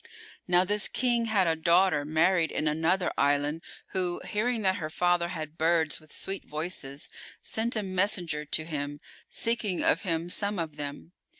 Now 0.47 0.63
this 0.65 0.87
King 0.87 1.25
had 1.25 1.45
a 1.45 1.55
daughter 1.55 2.03
married 2.05 2.49
in 2.51 2.67
another 2.67 3.13
island 3.19 3.61
who, 3.89 4.19
hearing 4.27 4.63
that 4.63 4.77
her 4.77 4.89
father 4.89 5.27
had 5.27 5.59
birds 5.59 5.99
with 5.99 6.11
sweet 6.11 6.43
voices, 6.43 7.07
sent 7.39 7.75
a 7.75 7.83
messenger 7.83 8.43
to 8.43 8.65
him 8.65 8.99
seeking 9.29 9.83
of 9.83 10.01
him 10.01 10.27
some 10.27 10.57
of 10.57 10.75
them. 10.77 11.11